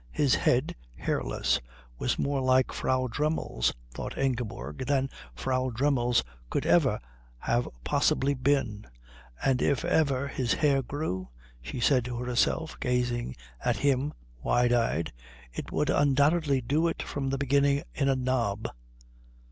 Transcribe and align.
His 0.09 0.33
head, 0.33 0.73
hairless, 0.95 1.61
was 1.99 2.17
more 2.17 2.41
like 2.41 2.71
Frau 2.73 3.05
Dremmel's, 3.07 3.71
thought 3.93 4.17
Ingeborg, 4.17 4.87
than 4.87 5.11
Frau 5.35 5.69
Dremmel's 5.69 6.23
could 6.49 6.65
ever 6.65 6.99
have 7.37 7.69
possibly 7.83 8.33
been, 8.33 8.87
and 9.45 9.61
if 9.61 9.85
ever 9.85 10.27
his 10.27 10.53
hair 10.55 10.81
grew, 10.81 11.29
she 11.61 11.79
said 11.79 12.03
to 12.05 12.17
herself 12.17 12.79
gazing 12.79 13.35
at 13.63 13.77
him 13.77 14.11
wide 14.41 14.73
eyed, 14.73 15.13
it 15.53 15.71
would 15.71 15.91
undoubtedly 15.91 16.61
do 16.61 16.87
it 16.87 17.03
from 17.03 17.29
the 17.29 17.37
beginning 17.37 17.83
in 17.93 18.09
a 18.09 18.15
knob. 18.15 18.69